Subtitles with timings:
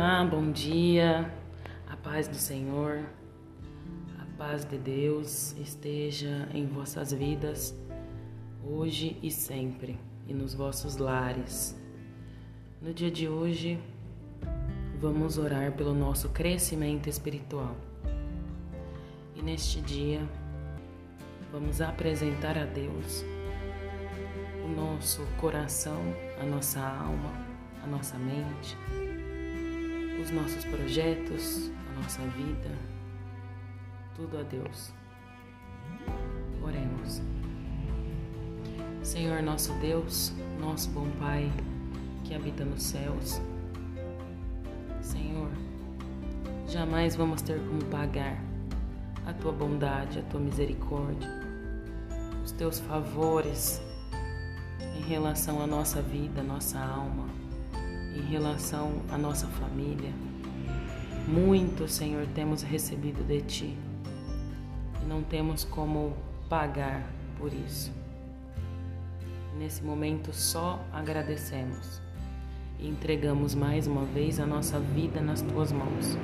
[0.00, 1.28] Olá, bom dia,
[1.90, 3.04] a paz do Senhor,
[4.20, 7.76] a paz de Deus esteja em vossas vidas,
[8.64, 9.98] hoje e sempre,
[10.28, 11.76] e nos vossos lares.
[12.80, 13.76] No dia de hoje,
[15.00, 17.74] vamos orar pelo nosso crescimento espiritual.
[19.34, 20.20] E neste dia,
[21.50, 23.24] vamos apresentar a Deus
[24.64, 26.00] o nosso coração,
[26.40, 27.32] a nossa alma,
[27.82, 28.76] a nossa mente
[30.28, 32.70] os nossos projetos, a nossa vida,
[34.14, 34.92] tudo a Deus.
[36.62, 37.22] Oremos.
[39.02, 41.50] Senhor nosso Deus, nosso bom Pai
[42.24, 43.40] que habita nos céus,
[45.00, 45.48] Senhor,
[46.66, 48.38] jamais vamos ter como pagar
[49.24, 51.30] a tua bondade, a tua misericórdia,
[52.44, 53.80] os teus favores
[54.94, 57.47] em relação à nossa vida, à nossa alma
[58.14, 60.12] em relação à nossa família.
[61.26, 63.76] Muito, Senhor, temos recebido de Ti
[65.02, 66.16] e não temos como
[66.48, 67.06] pagar
[67.38, 67.92] por isso.
[69.58, 72.00] Nesse momento só agradecemos
[72.78, 76.16] e entregamos mais uma vez a nossa vida nas Tuas mãos.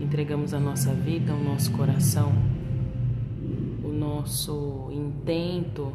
[0.00, 2.32] Entregamos a nossa vida, o nosso coração,
[3.84, 5.92] o nosso intento,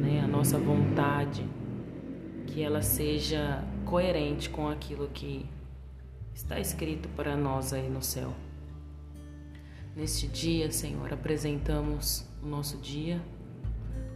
[0.00, 1.44] né, a nossa vontade,
[2.46, 5.48] que ela seja coerente com aquilo que
[6.34, 8.34] está escrito para nós aí no céu.
[9.96, 13.18] Neste dia, Senhor, apresentamos o nosso dia,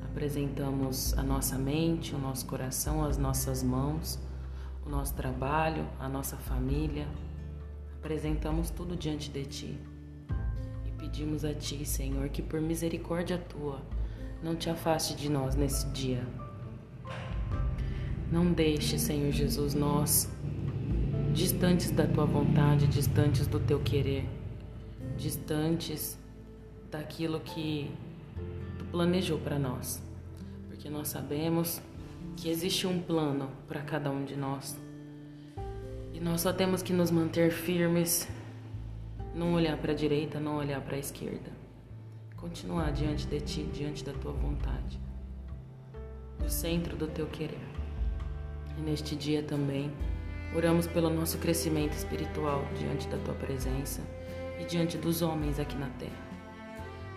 [0.05, 4.21] apresentamos a nossa mente, o nosso coração, as nossas mãos,
[4.85, 7.09] o nosso trabalho, a nossa família.
[7.99, 9.79] Apresentamos tudo diante de Ti
[10.85, 13.81] e pedimos a Ti, Senhor, que por misericórdia Tua
[14.43, 16.23] não te afaste de nós nesse dia
[18.33, 20.27] não deixe, Senhor Jesus, nós
[21.35, 24.27] distantes da tua vontade, distantes do teu querer,
[25.19, 26.19] distantes
[26.91, 27.91] daquilo que
[28.79, 30.03] tu planejou para nós.
[30.67, 31.83] Porque nós sabemos
[32.35, 34.81] que existe um plano para cada um de nós.
[36.15, 38.27] E nós só temos que nos manter firmes,
[39.35, 41.53] não olhar para a direita, não olhar para a esquerda.
[42.35, 44.99] Continuar diante de ti, diante da tua vontade,
[46.41, 47.82] no centro do teu querer.
[48.79, 49.91] E neste dia também,
[50.55, 54.01] oramos pelo nosso crescimento espiritual diante da tua presença
[54.61, 56.33] e diante dos homens aqui na terra.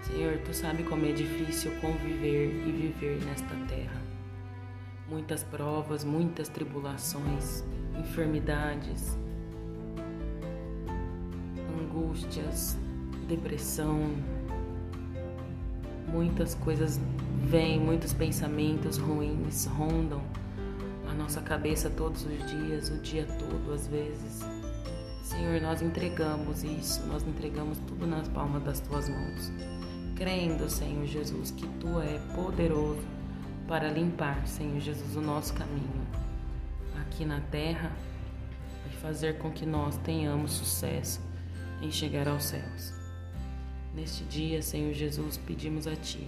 [0.02, 4.02] Senhor, tu sabe como é difícil conviver e viver nesta terra.
[5.10, 7.64] Muitas provas, muitas tribulações,
[7.98, 9.18] enfermidades,
[11.80, 12.78] angústias,
[13.28, 14.16] depressão,
[16.08, 17.00] muitas coisas
[17.44, 20.22] vêm, muitos pensamentos ruins rondam
[21.16, 24.44] nossa cabeça todos os dias, o dia todo, às vezes.
[25.24, 29.52] Senhor, nós entregamos isso, nós entregamos tudo nas palmas das tuas mãos,
[30.16, 33.02] crendo, Senhor Jesus, que tu é poderoso
[33.68, 36.06] para limpar, Senhor Jesus, o nosso caminho
[37.02, 37.92] aqui na terra
[38.92, 41.20] e fazer com que nós tenhamos sucesso
[41.82, 42.94] em chegar aos céus.
[43.96, 46.28] Neste dia, Senhor Jesus, pedimos a Ti,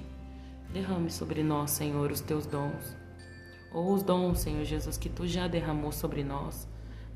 [0.73, 3.06] derrame sobre nós, Senhor, os teus dons
[3.77, 6.67] ou os dons, Senhor Jesus, que tu já derramou sobre nós,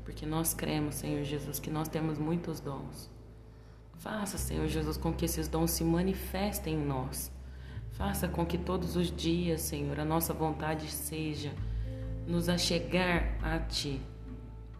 [0.04, 3.10] porque nós cremos, Senhor Jesus, que nós temos muitos dons.
[3.98, 7.32] Faça, Senhor Jesus, com que esses dons se manifestem em nós.
[7.94, 11.52] Faça com que todos os dias, Senhor, a nossa vontade seja
[12.28, 14.00] nos achegar a Ti,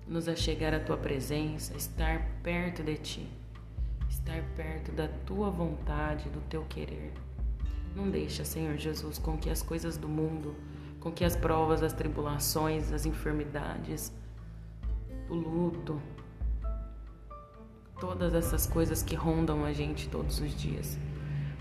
[0.07, 3.29] nos achegar à Tua presença, estar perto de Ti,
[4.09, 7.13] estar perto da Tua vontade, do Teu querer.
[7.97, 10.55] Não deixa, Senhor Jesus, com que as coisas do mundo
[11.03, 14.13] com que as provas, as tribulações, as enfermidades,
[15.29, 16.01] o luto,
[18.01, 20.97] todas essas coisas que rondam a gente todos os dias,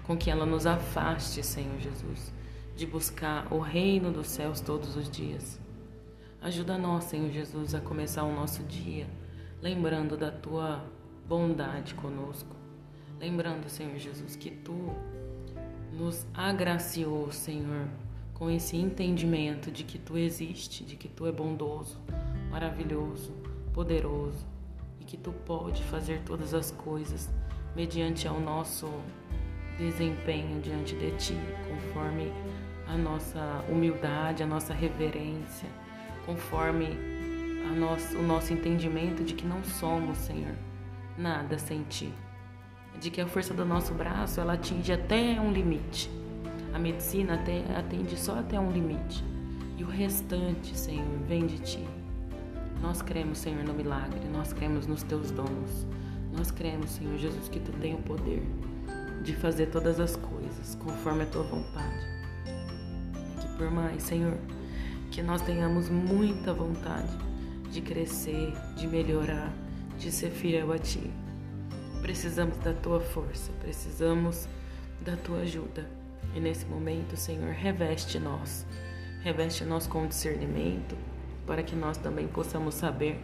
[0.03, 2.31] com que ela nos afaste, Senhor Jesus,
[2.75, 5.59] de buscar o reino dos céus todos os dias.
[6.41, 9.07] Ajuda nós, Senhor Jesus, a começar o nosso dia
[9.61, 10.83] lembrando da tua
[11.27, 12.55] bondade conosco.
[13.19, 14.95] Lembrando, Senhor Jesus, que tu
[15.93, 17.87] nos agraciou, Senhor,
[18.41, 22.01] com esse entendimento de que tu existe, de que tu é bondoso,
[22.49, 23.31] maravilhoso,
[23.71, 24.47] poderoso
[24.99, 27.29] e que tu pode fazer todas as coisas
[27.75, 28.91] mediante ao nosso
[29.77, 31.35] desempenho diante de ti,
[31.69, 32.33] conforme
[32.87, 35.69] a nossa humildade, a nossa reverência,
[36.25, 36.97] conforme
[37.77, 40.55] nosso, o nosso entendimento de que não somos, Senhor,
[41.15, 42.11] nada sem ti.
[42.99, 46.09] De que a força do nosso braço ela atinge até um limite
[46.73, 47.39] a medicina
[47.77, 49.23] atende só até um limite.
[49.77, 51.87] E o restante, Senhor, vem de Ti.
[52.81, 55.85] Nós cremos, Senhor, no milagre, nós cremos nos teus dons.
[56.35, 58.43] Nós cremos, Senhor Jesus, que tu tem o poder
[59.23, 62.05] de fazer todas as coisas conforme a tua vontade.
[63.39, 64.37] Que por mais, Senhor,
[65.11, 67.15] que nós tenhamos muita vontade
[67.69, 69.53] de crescer, de melhorar,
[69.99, 71.11] de ser fiel a ti.
[72.01, 74.47] Precisamos da tua força, precisamos
[75.03, 76.00] da tua ajuda.
[76.35, 78.65] E nesse momento, Senhor, reveste nós.
[79.21, 80.97] Reveste nós com discernimento,
[81.45, 83.19] para que nós também possamos saber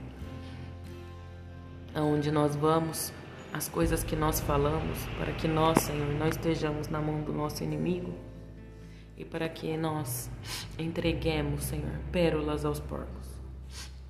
[1.95, 3.11] aonde nós vamos,
[3.51, 7.63] as coisas que nós falamos, para que nós, Senhor, não estejamos na mão do nosso
[7.63, 8.13] inimigo
[9.17, 10.29] e para que nós
[10.77, 13.27] entreguemos, Senhor, pérolas aos porcos.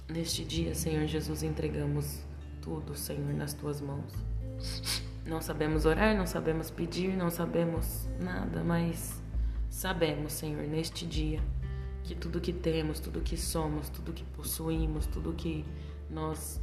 [0.09, 2.19] Neste dia, Senhor Jesus, entregamos
[2.61, 4.13] tudo, Senhor, nas tuas mãos.
[5.27, 9.21] Não sabemos orar, não sabemos pedir, não sabemos nada, mas
[9.69, 11.41] sabemos, Senhor, neste dia,
[12.05, 15.65] que tudo que temos, tudo que somos, tudo que possuímos, tudo que
[16.09, 16.61] nós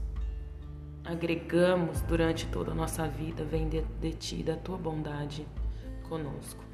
[1.05, 5.47] agregamos durante toda a nossa vida vem de, de Ti, da Tua bondade
[6.09, 6.65] conosco.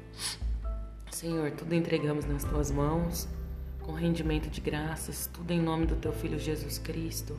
[1.11, 3.27] Senhor, tudo entregamos nas Tuas mãos,
[3.81, 7.37] com rendimento de graças, tudo em nome do Teu Filho Jesus Cristo,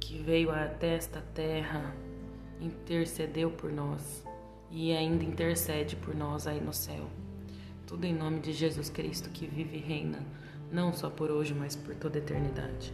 [0.00, 1.94] que veio até esta terra,
[2.60, 4.24] intercedeu por nós
[4.70, 7.06] e ainda intercede por nós aí no céu.
[7.86, 10.18] Tudo em nome de Jesus Cristo que vive e reina,
[10.72, 12.92] não só por hoje, mas por toda a eternidade.